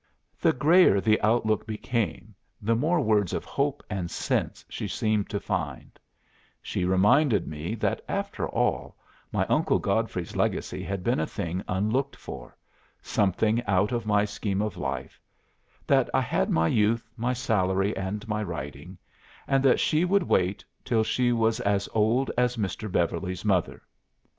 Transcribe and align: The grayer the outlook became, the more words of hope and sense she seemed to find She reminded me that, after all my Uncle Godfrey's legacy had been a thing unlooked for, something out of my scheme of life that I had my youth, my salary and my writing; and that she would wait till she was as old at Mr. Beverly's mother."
The 0.39 0.51
grayer 0.51 0.99
the 0.99 1.21
outlook 1.21 1.67
became, 1.67 2.33
the 2.59 2.75
more 2.75 3.01
words 3.01 3.33
of 3.33 3.45
hope 3.45 3.83
and 3.87 4.09
sense 4.09 4.65
she 4.67 4.87
seemed 4.87 5.29
to 5.29 5.39
find 5.39 5.99
She 6.59 6.85
reminded 6.85 7.45
me 7.45 7.75
that, 7.75 8.01
after 8.09 8.47
all 8.49 8.95
my 9.31 9.45
Uncle 9.45 9.77
Godfrey's 9.77 10.35
legacy 10.35 10.81
had 10.81 11.03
been 11.03 11.19
a 11.19 11.27
thing 11.27 11.61
unlooked 11.67 12.15
for, 12.15 12.57
something 13.03 13.63
out 13.67 13.91
of 13.91 14.07
my 14.07 14.25
scheme 14.25 14.63
of 14.63 14.75
life 14.75 15.21
that 15.85 16.09
I 16.15 16.21
had 16.21 16.49
my 16.49 16.67
youth, 16.67 17.07
my 17.15 17.33
salary 17.33 17.95
and 17.95 18.27
my 18.27 18.41
writing; 18.41 18.97
and 19.47 19.63
that 19.63 19.79
she 19.79 20.03
would 20.03 20.23
wait 20.23 20.65
till 20.83 21.03
she 21.03 21.31
was 21.31 21.59
as 21.59 21.87
old 21.93 22.31
at 22.39 22.49
Mr. 22.57 22.91
Beverly's 22.91 23.45
mother." 23.45 23.83